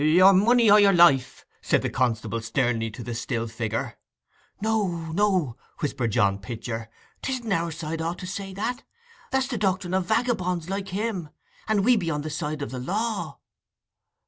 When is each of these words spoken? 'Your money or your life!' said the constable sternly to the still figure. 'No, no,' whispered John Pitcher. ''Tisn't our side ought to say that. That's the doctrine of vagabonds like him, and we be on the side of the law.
'Your 0.03 0.33
money 0.33 0.71
or 0.71 0.79
your 0.79 0.93
life!' 0.93 1.45
said 1.61 1.83
the 1.83 1.89
constable 1.91 2.41
sternly 2.41 2.89
to 2.89 3.03
the 3.03 3.13
still 3.13 3.45
figure. 3.47 3.99
'No, 4.59 5.11
no,' 5.11 5.57
whispered 5.77 6.11
John 6.13 6.39
Pitcher. 6.39 6.89
''Tisn't 7.21 7.53
our 7.53 7.69
side 7.69 8.01
ought 8.01 8.17
to 8.17 8.25
say 8.25 8.51
that. 8.55 8.81
That's 9.31 9.45
the 9.47 9.59
doctrine 9.59 9.93
of 9.93 10.07
vagabonds 10.07 10.71
like 10.71 10.89
him, 10.89 11.29
and 11.67 11.85
we 11.85 11.97
be 11.97 12.09
on 12.09 12.23
the 12.23 12.31
side 12.31 12.63
of 12.63 12.71
the 12.71 12.79
law. 12.79 13.41